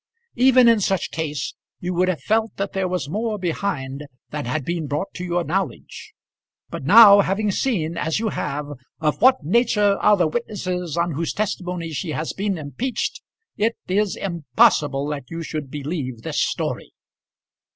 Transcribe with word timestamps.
Even 0.35 0.67
in 0.67 0.79
such 0.79 1.11
case 1.11 1.53
you 1.79 1.93
would 1.93 2.07
have 2.07 2.23
felt 2.23 2.55
that 2.57 2.73
there 2.73 2.87
was 2.87 3.07
more 3.07 3.37
behind 3.37 4.07
than 4.31 4.45
had 4.45 4.65
been 4.65 4.87
brought 4.87 5.13
to 5.13 5.23
your 5.23 5.43
knowledge. 5.43 6.15
But 6.71 6.83
now, 6.85 7.19
having 7.21 7.51
seen, 7.51 7.97
as 7.97 8.17
you 8.17 8.29
have, 8.29 8.65
of 8.99 9.21
what 9.21 9.43
nature 9.43 9.99
are 9.99 10.17
the 10.17 10.25
witnesses 10.27 10.97
on 10.97 11.11
whose 11.11 11.33
testimony 11.33 11.91
she 11.91 12.13
has 12.13 12.33
been 12.33 12.57
impeached, 12.57 13.21
it 13.57 13.77
is 13.87 14.15
impossible 14.15 15.05
that 15.09 15.29
you 15.29 15.43
should 15.43 15.69
believe 15.69 16.23
this 16.23 16.41
story. 16.41 16.93